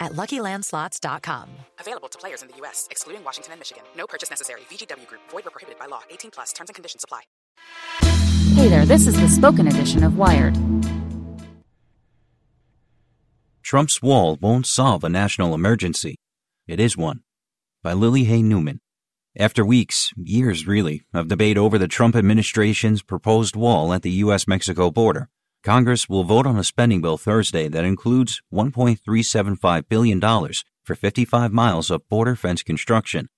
at 0.00 0.12
LuckyLandSlots.com. 0.12 1.48
Available 1.80 2.08
to 2.08 2.18
players 2.18 2.42
in 2.42 2.48
the 2.48 2.56
U.S., 2.58 2.86
excluding 2.90 3.24
Washington 3.24 3.52
and 3.52 3.60
Michigan. 3.60 3.82
No 3.96 4.06
purchase 4.06 4.30
necessary. 4.30 4.60
VGW 4.70 5.06
Group. 5.06 5.22
Void 5.30 5.44
where 5.44 5.50
prohibited 5.50 5.78
by 5.78 5.86
law. 5.86 6.02
18 6.10 6.30
plus. 6.30 6.52
Terms 6.52 6.70
and 6.70 6.74
conditions 6.74 7.04
apply. 7.04 7.22
Hey 8.54 8.68
there, 8.68 8.86
this 8.86 9.06
is 9.06 9.20
the 9.20 9.28
spoken 9.28 9.66
edition 9.68 10.02
of 10.02 10.16
Wired. 10.16 10.56
Trump's 13.62 14.00
wall 14.00 14.38
won't 14.40 14.66
solve 14.66 15.02
a 15.02 15.08
national 15.08 15.52
emergency. 15.52 16.16
It 16.68 16.78
is 16.78 16.96
one. 16.96 17.22
By 17.82 17.94
Lily 17.94 18.24
Hay 18.24 18.40
Newman. 18.40 18.80
After 19.38 19.64
weeks, 19.64 20.12
years 20.16 20.66
really, 20.66 21.02
of 21.12 21.28
debate 21.28 21.58
over 21.58 21.76
the 21.76 21.88
Trump 21.88 22.16
administration's 22.16 23.02
proposed 23.02 23.56
wall 23.56 23.92
at 23.92 24.02
the 24.02 24.10
U.S. 24.22 24.48
Mexico 24.48 24.90
border, 24.90 25.28
Congress 25.66 26.08
will 26.08 26.22
vote 26.22 26.46
on 26.46 26.56
a 26.56 26.62
spending 26.62 27.00
bill 27.00 27.18
Thursday 27.18 27.66
that 27.66 27.84
includes 27.84 28.40
$1.375 28.54 29.88
billion 29.88 30.20
for 30.84 30.94
55 30.94 31.52
miles 31.52 31.90
of 31.90 32.08
border 32.08 32.36
fence 32.36 32.62
construction. 32.62 33.28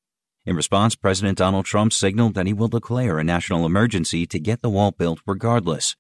In 0.45 0.55
response, 0.55 0.95
President 0.95 1.39
Donald 1.39 1.65
Trump 1.65 1.91
signaled 1.91 2.35
that 2.35 2.47
he 2.47 2.53
will 2.53 2.69
declare 2.69 3.19
a 3.19 3.25
national 3.25 3.65
emergency 3.65 4.27
to 4.27 4.39
get 4.39 4.61
the 4.61 4.69
wall 4.69 4.91
built 4.91 5.21
regardless. 5.27 5.97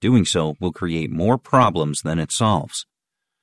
Doing 0.00 0.24
so 0.24 0.56
will 0.58 0.72
create 0.72 1.12
more 1.12 1.38
problems 1.38 2.02
than 2.02 2.18
it 2.18 2.32
solves. 2.32 2.84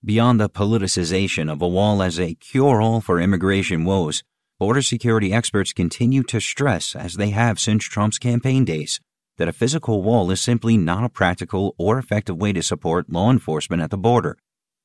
Beyond 0.03 0.37
the 0.37 0.49
politicization 0.49 1.49
of 1.49 1.61
a 1.61 1.67
wall 1.69 2.03
as 2.03 2.19
a 2.19 2.35
cure 2.35 2.81
all 2.81 2.99
for 2.99 3.21
immigration 3.21 3.85
woes, 3.85 4.21
border 4.59 4.81
security 4.81 5.31
experts 5.31 5.71
continue 5.71 6.23
to 6.23 6.41
stress, 6.41 6.93
as 6.93 7.13
they 7.13 7.29
have 7.29 7.57
since 7.57 7.85
Trump's 7.85 8.19
campaign 8.19 8.65
days, 8.65 8.99
that 9.37 9.47
a 9.47 9.53
physical 9.53 10.03
wall 10.03 10.29
is 10.31 10.41
simply 10.41 10.77
not 10.77 11.03
a 11.03 11.09
practical 11.09 11.75
or 11.77 11.97
effective 11.97 12.37
way 12.37 12.53
to 12.53 12.61
support 12.61 13.09
law 13.09 13.31
enforcement 13.31 13.81
at 13.81 13.89
the 13.89 13.97
border. 13.97 14.37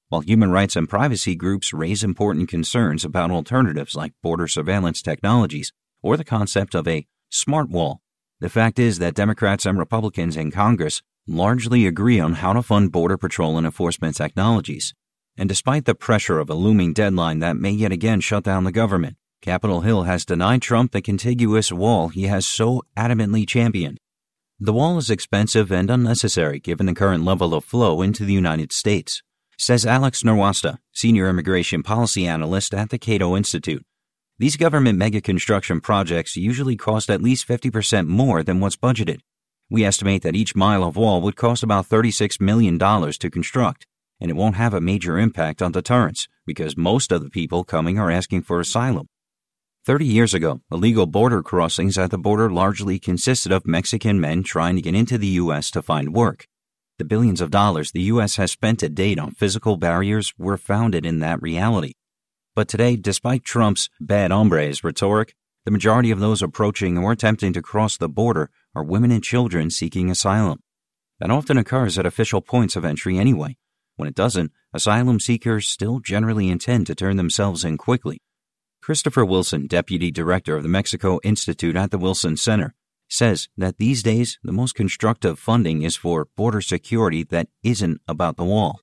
While 0.09 0.21
human 0.21 0.51
rights 0.51 0.77
and 0.77 0.89
privacy 0.89 1.35
groups 1.35 1.73
raise 1.73 2.05
important 2.05 2.49
concerns 2.49 3.05
about 3.05 3.31
alternatives 3.31 3.95
like 3.95 4.13
border 4.23 4.47
surveillance 4.47 5.01
technologies 5.01 5.73
or 6.03 6.17
the 6.17 6.25
concept 6.25 6.75
of 6.75 6.87
a 6.87 7.07
smart 7.31 7.71
wall, 7.71 8.03
the 8.39 8.51
fact 8.51 8.79
is 8.79 8.99
that 8.99 9.15
Democrats 9.15 9.65
and 9.65 9.79
Republicans 9.79 10.37
in 10.37 10.51
Congress 10.51 11.01
largely 11.27 11.87
agree 11.87 12.21
on 12.21 12.35
how 12.35 12.53
to 12.53 12.63
fund 12.63 12.93
Border 12.93 13.17
Patrol 13.17 13.57
and 13.57 13.65
enforcement 13.65 14.17
technologies. 14.17 14.93
And 15.37 15.49
despite 15.49 15.87
the 15.87 15.95
pressure 15.95 16.39
of 16.39 16.51
a 16.51 16.55
looming 16.55 16.93
deadline 16.93 17.39
that 17.39 17.57
may 17.57 17.71
yet 17.71 17.93
again 17.93 18.21
shut 18.21 18.45
down 18.45 18.65
the 18.65 18.73
government, 18.73 19.17
Capitol 19.41 19.81
Hill 19.81 20.03
has 20.03 20.27
denied 20.27 20.61
Trump 20.61 20.93
the 20.93 21.01
contiguous 21.01 21.73
wall 21.73 22.09
he 22.09 22.25
has 22.25 22.47
so 22.47 22.83
adamantly 22.97 23.49
championed. 23.49 23.99
The 24.65 24.73
wall 24.73 24.97
is 24.97 25.11
expensive 25.11 25.73
and 25.73 25.91
unnecessary 25.91 26.61
given 26.61 26.87
the 26.87 26.95
current 26.95 27.25
level 27.25 27.53
of 27.53 27.65
flow 27.65 28.01
into 28.01 28.25
the 28.25 28.33
United 28.33 28.71
States, 28.71 29.21
says 29.59 29.85
Alex 29.85 30.23
Nowrasteh, 30.23 30.79
senior 30.93 31.29
immigration 31.29 31.83
policy 31.83 32.29
analyst 32.29 32.73
at 32.73 32.91
the 32.91 32.97
Cato 32.97 33.37
Institute. 33.37 33.85
These 34.39 34.57
government 34.57 35.01
mega 35.01 35.21
construction 35.21 35.81
projects 35.81 36.37
usually 36.37 36.77
cost 36.77 37.11
at 37.11 37.21
least 37.21 37.49
50% 37.49 38.07
more 38.07 38.45
than 38.45 38.61
what's 38.61 38.77
budgeted. 38.77 39.23
We 39.69 39.85
estimate 39.85 40.23
that 40.23 40.37
each 40.37 40.55
mile 40.55 40.85
of 40.85 40.95
wall 40.95 41.21
would 41.23 41.35
cost 41.35 41.65
about 41.65 41.89
$36 41.89 42.41
million 42.41 42.79
to 42.79 43.31
construct 43.31 43.89
and 44.21 44.31
it 44.31 44.35
won't 44.35 44.55
have 44.55 44.75
a 44.75 44.81
major 44.81 45.19
impact 45.19 45.61
on 45.61 45.73
deterrence 45.73 46.29
because 46.47 46.77
most 46.77 47.11
of 47.11 47.25
the 47.25 47.31
people 47.31 47.65
coming 47.65 47.99
are 47.99 48.13
asking 48.13 48.43
for 48.43 48.61
asylum. 48.61 49.09
Thirty 49.85 50.07
years 50.07 50.33
ago, 50.33 50.61
illegal 50.71 51.07
border 51.07 51.43
crossings 51.43 51.99
at 51.99 52.13
the 52.13 52.19
border 52.19 52.49
largely 52.49 53.01
consisted 53.01 53.51
of 53.51 53.67
Mexican 53.67 54.21
men 54.21 54.45
trying 54.45 54.77
to 54.77 54.81
get 54.81 54.95
into 54.95 55.19
the 55.19 55.35
U.S. 55.43 55.73
to 55.73 55.83
find 55.83 56.15
work. 56.15 56.47
The 56.99 57.05
billions 57.05 57.41
of 57.41 57.51
dollars 57.51 57.91
the 57.91 58.03
U.S. 58.03 58.37
has 58.37 58.53
spent 58.53 58.79
to 58.79 58.89
date 58.89 59.19
on 59.19 59.33
physical 59.33 59.77
barriers 59.77 60.35
were 60.39 60.57
founded 60.57 61.05
in 61.05 61.19
that 61.19 61.43
reality. 61.43 61.95
But 62.55 62.69
today, 62.69 62.95
despite 62.95 63.43
Trump's 63.43 63.91
bad 64.01 64.31
hombres 64.31 64.85
rhetoric, 64.85 65.35
the 65.65 65.73
majority 65.73 66.13
of 66.13 66.21
those 66.21 66.43
approaching 66.43 66.97
or 66.97 67.11
attempting 67.11 67.53
to 67.55 67.61
cross 67.61 67.97
the 67.97 68.09
border 68.09 68.51
are 68.77 68.85
women 68.85 69.11
and 69.11 69.25
children 69.25 69.69
seeking 69.69 70.13
asylum. 70.13 70.61
That 71.19 71.33
often 71.33 71.59
occurs 71.59 71.99
at 71.99 72.07
official 72.07 72.41
points 72.41 72.77
of 72.77 72.85
entry 72.85 73.19
anyway. 73.19 73.57
When 73.97 74.09
it 74.09 74.15
doesn't, 74.15 74.53
asylum 74.73 75.19
seekers 75.19 75.67
still 75.67 75.99
generally 75.99 76.51
intend 76.51 76.87
to 76.87 76.95
turn 76.95 77.17
themselves 77.17 77.65
in 77.65 77.79
quickly. 77.79 78.21
Christopher 78.83 79.25
Wilson, 79.25 79.69
Deputy 79.69 80.11
Director 80.11 80.57
of 80.57 80.65
the 80.65 80.69
Mexico 80.69 81.21
Institute 81.23 81.77
at 81.77 81.93
the 81.93 81.99
Wilson 81.99 82.37
Center, 82.37 82.75
says 83.09 83.49
that 83.57 83.79
these 83.79 84.03
days 84.03 84.41
the 84.43 84.51
most 84.51 84.75
constructive 84.75 85.39
funding 85.39 85.83
is 85.83 85.95
for 85.95 86.27
border 86.37 86.61
security 86.61 87.23
that 87.23 87.47
isn't 87.63 88.01
about 88.09 88.37
the 88.37 88.45
wall. 88.45 88.81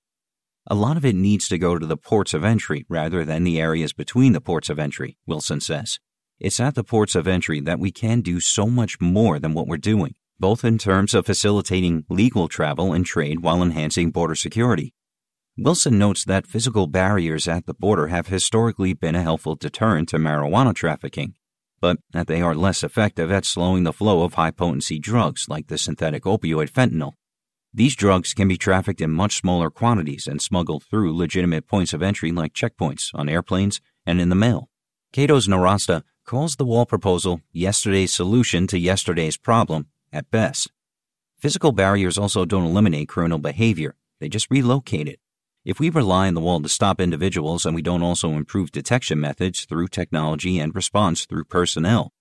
A 0.68 0.74
lot 0.74 0.96
of 0.96 1.04
it 1.04 1.16
needs 1.16 1.50
to 1.50 1.58
go 1.58 1.78
to 1.78 1.86
the 1.86 1.98
ports 1.98 2.34
of 2.34 2.46
entry 2.46 2.86
rather 2.88 3.26
than 3.26 3.44
the 3.44 3.60
areas 3.60 3.92
between 3.92 4.32
the 4.32 4.40
ports 4.40 4.70
of 4.70 4.80
entry, 4.80 5.18
Wilson 5.28 5.60
says. 5.60 6.00
It's 6.40 6.62
at 6.62 6.76
the 6.76 6.84
ports 6.86 7.14
of 7.14 7.28
entry 7.28 7.60
that 7.60 7.80
we 7.80 7.92
can 7.92 8.22
do 8.22 8.40
so 8.40 8.68
much 8.68 9.02
more 9.02 9.38
than 9.38 9.54
what 9.54 9.68
we're 9.68 9.76
doing, 9.76 10.16
both 10.40 10.64
in 10.64 10.78
terms 10.78 11.14
of 11.14 11.26
facilitating 11.26 12.06
legal 12.10 12.48
travel 12.48 12.94
and 12.94 13.06
trade 13.06 13.42
while 13.42 13.62
enhancing 13.62 14.12
border 14.12 14.36
security. 14.36 14.94
Wilson 15.62 15.98
notes 15.98 16.24
that 16.24 16.48
physical 16.48 16.88
barriers 16.88 17.46
at 17.46 17.66
the 17.66 17.74
border 17.74 18.08
have 18.08 18.28
historically 18.28 18.94
been 18.94 19.16
a 19.16 19.22
helpful 19.22 19.56
deterrent 19.56 20.08
to 20.08 20.16
marijuana 20.16 20.74
trafficking, 20.74 21.36
but 21.82 21.98
that 22.12 22.28
they 22.28 22.42
are 22.42 22.56
less 22.56 22.82
effective 22.82 23.30
at 23.30 23.44
slowing 23.44 23.84
the 23.84 23.92
flow 23.92 24.24
of 24.24 24.36
high 24.36 24.52
potency 24.52 25.00
drugs 25.00 25.48
like 25.50 25.68
the 25.68 25.78
synthetic 25.78 26.24
opioid 26.24 26.72
fentanyl. 26.72 27.16
These 27.74 27.98
drugs 27.98 28.34
can 28.34 28.48
be 28.48 28.56
trafficked 28.56 29.02
in 29.02 29.12
much 29.12 29.36
smaller 29.36 29.70
quantities 29.70 30.28
and 30.28 30.42
smuggled 30.42 30.86
through 30.86 31.18
legitimate 31.18 31.68
points 31.68 31.92
of 31.92 32.02
entry 32.02 32.32
like 32.32 32.54
checkpoints 32.54 33.10
on 33.14 33.28
airplanes 33.28 33.82
and 34.06 34.22
in 34.22 34.30
the 34.30 34.36
mail. 34.36 34.70
Cato's 35.12 35.50
Nowrasteh 35.50 36.04
calls 36.26 36.56
the 36.56 36.66
wall 36.66 36.86
proposal 36.86 37.42
yesterday's 37.52 38.14
solution 38.14 38.66
to 38.68 38.80
yesterday's 38.80 39.36
problem 39.36 39.88
at 40.14 40.32
best. 40.32 40.72
Physical 41.38 41.74
barriers 41.74 42.18
also 42.18 42.46
don't 42.46 42.66
eliminate 42.66 43.10
criminal 43.10 43.40
behavior, 43.40 43.96
they 44.22 44.30
just 44.30 44.50
relocate 44.50 45.10
it. 45.10 45.20
If 45.70 45.80
we 45.80 45.92
rely 45.92 46.28
on 46.28 46.34
the 46.34 46.42
wall 46.42 46.60
to 46.64 46.68
stop 46.68 47.00
individuals 47.00 47.64
and 47.64 47.76
we 47.76 47.84
don't 47.84 48.02
also 48.02 48.32
improve 48.32 48.72
detection 48.72 49.20
methods 49.20 49.66
through 49.66 49.90
technology 49.90 50.58
and 50.58 50.74
response 50.74 51.28
through 51.28 51.44
personnel, 51.44 52.12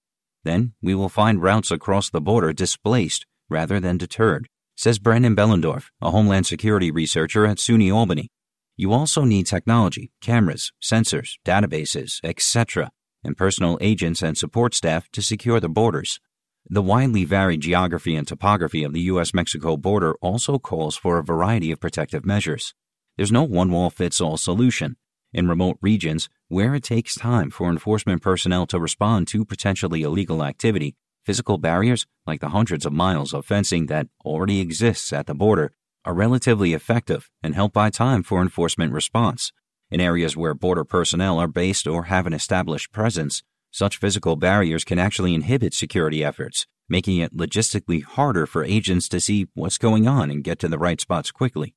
then 0.44 0.74
we 0.82 0.94
will 0.94 1.08
find 1.08 1.40
routes 1.40 1.70
across 1.70 2.10
the 2.10 2.20
border 2.20 2.52
displaced 2.52 3.24
rather 3.48 3.80
than 3.80 3.96
deterred, 3.96 4.50
says 4.76 4.98
Brandon 4.98 5.34
Behlendorf, 5.34 5.86
a 6.02 6.10
Homeland 6.10 6.46
Security 6.46 6.90
researcher 6.90 7.46
at 7.46 7.56
SUNY 7.56 7.90
Albany. 7.90 8.28
You 8.76 8.92
also 8.92 9.24
need 9.24 9.46
technology, 9.46 10.10
cameras, 10.20 10.70
sensors, 10.82 11.38
databases, 11.46 12.20
etc., 12.22 12.90
and 13.24 13.34
personal 13.34 13.78
agents 13.80 14.20
and 14.20 14.36
support 14.36 14.74
staff 14.74 15.08
to 15.12 15.22
secure 15.22 15.58
the 15.58 15.70
borders. 15.70 16.20
The 16.68 16.82
widely 16.82 17.24
varied 17.24 17.62
geography 17.62 18.14
and 18.14 18.28
topography 18.28 18.84
of 18.84 18.92
the 18.92 19.08
U.S. 19.12 19.32
Mexico 19.32 19.78
border 19.78 20.16
also 20.20 20.58
calls 20.58 20.98
for 20.98 21.16
a 21.16 21.24
variety 21.24 21.72
of 21.72 21.80
protective 21.80 22.26
measures. 22.26 22.74
There's 23.19 23.31
no 23.31 23.43
one 23.43 23.70
wall 23.70 23.91
fits 23.91 24.19
all 24.19 24.38
solution. 24.38 24.97
In 25.35 25.47
remote 25.49 25.76
regions, 25.82 26.31
where 26.49 26.75
it 26.75 26.85
takes 26.85 27.15
time 27.17 27.50
for 27.50 27.69
enforcement 27.69 28.23
personnel 28.23 28.67
to 28.69 28.81
respond 28.81 29.29
to 29.29 29.44
potentially 29.44 30.00
illegal 30.03 30.43
activity, 30.43 30.97
Physical 31.29 31.59
barriers, 31.59 32.06
like 32.26 32.41
the 32.41 32.49
hundreds 32.49 32.87
of 32.87 32.93
miles 32.94 33.35
of 33.35 33.44
fencing 33.44 33.85
that 33.88 34.06
already 34.25 34.61
exists 34.61 35.12
at 35.12 35.26
the 35.26 35.35
border, 35.35 35.73
are 36.03 36.15
relatively 36.15 36.73
effective 36.73 37.29
and 37.43 37.55
help 37.55 37.75
buy 37.75 37.91
time 37.91 38.23
for 38.23 38.41
enforcement 38.41 38.94
response. 38.94 39.53
In 39.91 40.00
areas 40.00 40.38
where 40.38 40.55
border 40.55 40.85
personnel 40.85 41.38
are 41.38 41.47
based 41.47 41.87
or 41.87 42.05
have 42.05 42.26
an 42.26 42.32
established 42.32 42.93
presence, 42.93 43.43
such 43.70 43.99
physical 43.99 44.37
barriers 44.37 44.85
can 44.85 44.99
actually 44.99 45.35
inhibit 45.35 45.75
security 45.75 46.25
efforts, 46.25 46.67
making 46.88 47.19
it 47.19 47.37
logistically 47.37 48.03
harder 48.03 48.47
for 48.47 48.65
agents 48.65 49.06
to 49.11 49.20
see 49.20 49.49
what's 49.53 49.76
going 49.76 50.09
on 50.09 50.31
and 50.31 50.43
get 50.43 50.59
to 50.61 50.69
the 50.69 50.79
right 50.79 50.99
spots 50.99 51.31
quickly. 51.31 51.75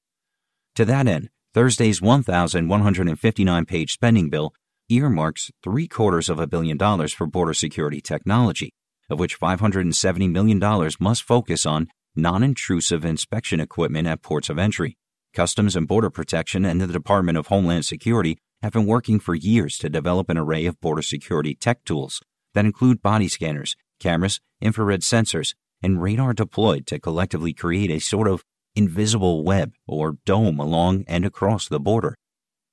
To 0.76 0.86
that 0.86 1.06
end, 1.06 1.30
Thursday's 1.54 2.02
1,159 2.02 3.66
page 3.66 3.92
spending 3.92 4.30
bill 4.30 4.54
earmarks 4.90 5.52
three 5.62 5.88
quarters 5.88 6.30
of 6.30 6.40
a 6.40 6.48
billion 6.48 6.78
dollars 6.78 7.12
for 7.12 7.28
border 7.28 7.54
security 7.54 8.00
technology, 8.00 8.74
of 9.10 9.20
which 9.20 9.40
$570 9.40 10.32
million 10.32 10.60
must 11.00 11.24
focus 11.24 11.66
on 11.66 11.90
non 12.16 12.42
intrusive 12.42 13.04
inspection 13.04 13.60
equipment 13.60 14.08
at 14.08 14.22
ports 14.22 14.50
of 14.50 14.58
entry. 14.58 14.98
Customs 15.34 15.76
and 15.76 15.88
Border 15.88 16.10
Protection 16.10 16.66
and 16.66 16.80
the 16.80 16.88
Department 16.88 17.38
of 17.38 17.48
Homeland 17.48 17.86
Security 17.86 18.38
have 18.62 18.74
been 18.74 18.86
working 18.86 19.20
for 19.20 19.36
years 19.36 19.78
to 19.78 19.90
develop 19.90 20.30
an 20.30 20.38
array 20.38 20.66
of 20.66 20.80
border 20.80 21.02
security 21.02 21.56
tech 21.56 21.84
tools 21.84 22.22
that 22.54 22.66
include 22.66 23.02
body 23.02 23.28
scanners, 23.28 23.76
cameras, 24.00 24.40
infrared 24.62 25.02
sensors, 25.02 25.54
and 25.82 26.02
radar 26.02 26.34
deployed 26.34 26.86
to 26.88 27.00
collectively 27.00 27.54
create 27.54 27.90
a 27.92 28.00
sort 28.00 28.28
of 28.28 28.44
invisible 28.76 29.44
web 29.44 29.74
or 29.88 30.18
dome 30.26 30.60
along 30.60 31.04
and 31.08 31.26
across 31.26 31.68
the 31.68 31.80
border. 31.80 32.16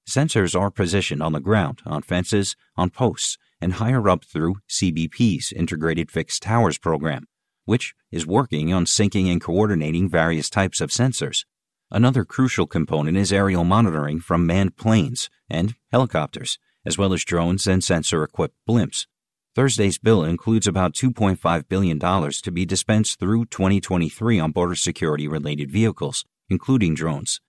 Sensors 0.09 0.59
are 0.59 0.71
positioned 0.71 1.23
on 1.23 1.33
the 1.33 1.41
ground, 1.41 1.83
on 1.85 2.03
fences, 2.03 2.57
on 2.77 2.91
posts, 2.91 3.37
and 3.61 3.75
higher 3.75 4.09
up 4.09 4.25
through 4.25 4.57
CBP's 4.69 5.53
Integrated 5.53 6.11
Fixed 6.11 6.43
Towers 6.43 6.79
program, 6.79 7.27
which 7.67 7.95
is 8.11 8.27
working 8.27 8.73
on 8.73 8.87
syncing 8.87 9.31
and 9.31 9.41
coordinating 9.41 10.09
various 10.09 10.49
types 10.49 10.81
of 10.81 10.91
sensors. 10.91 11.45
Another 11.91 12.25
crucial 12.25 12.67
component 12.67 13.17
is 13.17 13.33
aerial 13.33 13.65
monitoring 13.65 14.21
from 14.21 14.47
manned 14.47 14.77
planes 14.77 15.29
and 15.51 15.75
helicopters, 15.91 16.59
as 16.87 16.97
well 16.97 17.13
as 17.13 17.25
drones 17.25 17.67
and 17.67 17.83
sensor 17.83 18.23
equipped 18.23 18.57
blimps. 18.69 19.07
Thursday's 19.55 19.99
bill 19.99 20.25
includes 20.25 20.67
about 20.67 20.95
$2.5 20.95 21.69
billion 21.69 21.99
to 21.99 22.53
be 22.53 22.65
dispensed 22.65 23.19
through 23.19 23.47
2023 23.47 24.39
on 24.39 24.53
border 24.53 24.75
security 24.75 25.27
related 25.27 25.71
vehicles, 25.71 26.25
including 26.49 26.95
drones. 26.95 27.41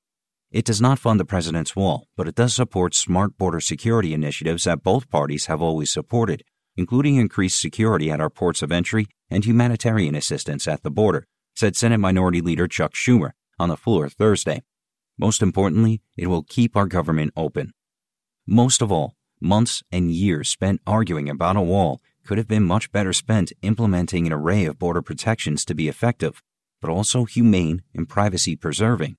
It 0.51 0.65
does 0.65 0.81
not 0.81 0.97
fund 0.97 1.19
the 1.19 1.25
president's 1.25 1.75
wall, 1.75 2.07
but 2.17 2.27
it 2.27 2.33
does 2.33 2.55
support 2.55 2.95
smart 2.95 3.37
border 3.37 3.59
security 3.59 4.13
initiatives 4.13 4.63
that 4.63 4.81
both 4.81 5.09
parties 5.09 5.45
have 5.45 5.61
always 5.61 5.91
supported, 5.91 6.43
including 6.75 7.17
increased 7.17 7.61
security 7.61 8.09
at 8.09 8.19
our 8.19 8.31
ports 8.31 8.63
of 8.63 8.71
entry 8.71 9.05
and 9.29 9.45
humanitarian 9.45 10.15
assistance 10.15 10.67
at 10.67 10.81
the 10.81 10.89
border, 10.89 11.27
said 11.55 11.75
Senate 11.75 11.99
Minority 11.99 12.41
Leader 12.41 12.67
Chuck 12.67 12.93
Schumer 12.93 13.31
on 13.59 13.69
the 13.69 13.77
floor 13.77 14.09
Thursday. 14.09 14.63
Most 15.19 15.43
importantly, 15.43 16.01
it 16.17 16.27
will 16.27 16.43
keep 16.43 16.75
our 16.75 16.87
government 16.87 17.33
open. 17.35 17.73
Most 18.47 18.81
of 18.81 18.91
all, 18.91 19.13
months 19.41 19.83
and 19.91 20.11
years 20.11 20.49
spent 20.49 20.81
arguing 20.85 21.29
about 21.29 21.55
a 21.55 21.61
wall 21.61 22.01
could 22.25 22.37
have 22.37 22.47
been 22.47 22.63
much 22.63 22.91
better 22.91 23.13
spent 23.13 23.51
implementing 23.61 24.27
an 24.27 24.33
array 24.33 24.65
of 24.65 24.77
border 24.77 25.01
protections 25.01 25.65
to 25.65 25.73
be 25.73 25.87
effective, 25.87 26.43
but 26.81 26.91
also 26.91 27.25
humane 27.25 27.81
and 27.95 28.07
privacy 28.07 28.55
preserving. 28.55 29.15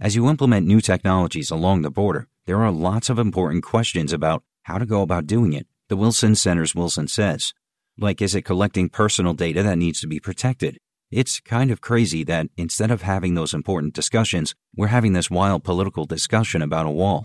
As 0.00 0.16
you 0.16 0.28
implement 0.28 0.66
new 0.66 0.80
technologies 0.80 1.50
along 1.50 1.82
the 1.82 1.90
border, 1.90 2.28
there 2.46 2.62
are 2.62 2.70
lots 2.70 3.10
of 3.10 3.18
important 3.18 3.62
questions 3.62 4.12
about 4.12 4.42
how 4.62 4.78
to 4.78 4.86
go 4.86 5.02
about 5.02 5.26
doing 5.26 5.52
it, 5.52 5.66
the 5.88 5.96
Wilson 5.96 6.34
Center's 6.34 6.74
Wilson 6.74 7.08
says. 7.08 7.52
Like, 7.98 8.22
is 8.22 8.34
it 8.34 8.42
collecting 8.42 8.88
personal 8.88 9.34
data 9.34 9.62
that 9.62 9.78
needs 9.78 10.00
to 10.00 10.06
be 10.06 10.20
protected? 10.20 10.78
It's 11.10 11.40
kind 11.40 11.70
of 11.70 11.80
crazy 11.80 12.22
that 12.24 12.48
instead 12.56 12.90
of 12.90 13.02
having 13.02 13.34
those 13.34 13.54
important 13.54 13.94
discussions, 13.94 14.54
we're 14.76 14.88
having 14.88 15.14
this 15.14 15.30
wild 15.30 15.64
political 15.64 16.04
discussion 16.04 16.60
about 16.60 16.86
a 16.86 16.90
wall. 16.90 17.24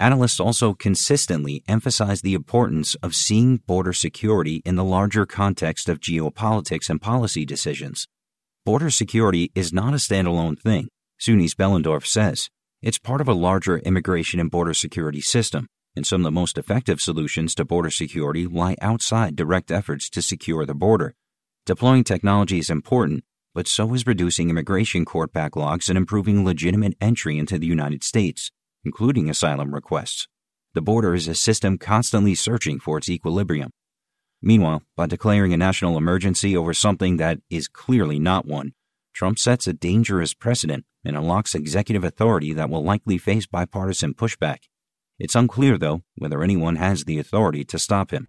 Analysts 0.00 0.40
also 0.40 0.74
consistently 0.74 1.62
emphasize 1.68 2.22
the 2.22 2.34
importance 2.34 2.96
of 2.96 3.14
seeing 3.14 3.58
border 3.58 3.92
security 3.92 4.62
in 4.64 4.74
the 4.74 4.82
larger 4.82 5.26
context 5.26 5.88
of 5.88 6.00
geopolitics 6.00 6.90
and 6.90 7.00
policy 7.00 7.44
decisions. 7.44 8.08
Border 8.64 8.90
security 8.90 9.52
is 9.54 9.72
not 9.72 9.94
a 9.94 9.98
standalone 9.98 10.58
thing, 10.58 10.88
SUNY's 11.20 11.54
Behlendorf 11.54 12.04
says. 12.04 12.48
It's 12.82 12.98
part 12.98 13.20
of 13.20 13.28
a 13.28 13.34
larger 13.34 13.78
immigration 13.78 14.40
and 14.40 14.50
border 14.50 14.74
security 14.74 15.20
system, 15.20 15.68
and 15.94 16.06
some 16.06 16.22
of 16.22 16.24
the 16.24 16.30
most 16.32 16.58
effective 16.58 17.00
solutions 17.00 17.54
to 17.54 17.64
border 17.64 17.90
security 17.90 18.46
lie 18.46 18.76
outside 18.80 19.36
direct 19.36 19.70
efforts 19.70 20.10
to 20.10 20.22
secure 20.22 20.66
the 20.66 20.74
border, 20.74 21.14
Deploying 21.66 22.04
technology 22.04 22.58
is 22.58 22.70
important, 22.70 23.22
but 23.54 23.68
so 23.68 23.92
is 23.94 24.06
reducing 24.06 24.48
immigration 24.48 25.04
court 25.04 25.32
backlogs 25.32 25.88
and 25.88 25.98
improving 25.98 26.44
legitimate 26.44 26.96
entry 27.00 27.38
into 27.38 27.58
the 27.58 27.66
United 27.66 28.02
States, 28.02 28.50
including 28.84 29.28
asylum 29.28 29.74
requests. 29.74 30.28
The 30.74 30.82
border 30.82 31.14
is 31.14 31.28
a 31.28 31.34
system 31.34 31.78
constantly 31.78 32.34
searching 32.34 32.78
for 32.78 32.98
its 32.98 33.08
equilibrium. 33.08 33.70
Meanwhile, 34.42 34.82
by 34.96 35.06
declaring 35.06 35.52
a 35.52 35.56
national 35.56 35.98
emergency 35.98 36.56
over 36.56 36.72
something 36.72 37.16
that 37.16 37.38
is 37.50 37.68
clearly 37.68 38.18
not 38.18 38.46
one, 38.46 38.72
Trump 39.12 39.38
sets 39.38 39.66
a 39.66 39.72
dangerous 39.72 40.32
precedent 40.32 40.84
and 41.04 41.16
unlocks 41.16 41.54
executive 41.54 42.04
authority 42.04 42.52
that 42.52 42.70
will 42.70 42.84
likely 42.84 43.18
face 43.18 43.46
bipartisan 43.46 44.14
pushback. 44.14 44.60
It's 45.18 45.34
unclear, 45.34 45.76
though, 45.76 46.02
whether 46.16 46.42
anyone 46.42 46.76
has 46.76 47.04
the 47.04 47.18
authority 47.18 47.64
to 47.64 47.78
stop 47.78 48.10
him. 48.12 48.28